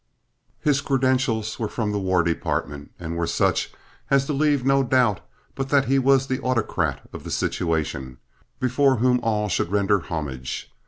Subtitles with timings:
[0.59, 3.71] His credentials were from the War Department and were such
[4.09, 5.19] as to leave no doubt
[5.53, 8.17] but that he was the autocrat of the situation,
[8.59, 10.73] before whom all should render homage.